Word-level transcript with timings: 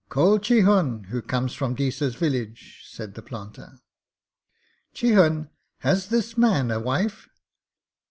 'Call 0.09 0.39
Chihun, 0.39 1.05
who 1.09 1.21
comes 1.21 1.53
from 1.53 1.75
Deesa's 1.75 2.15
village,' 2.15 2.81
said 2.89 3.13
the 3.13 3.21
planter. 3.21 3.81
'Chihun, 4.95 5.51
has 5.81 6.07
this 6.07 6.35
man 6.35 6.71
a 6.71 6.79
wife?' 6.79 7.29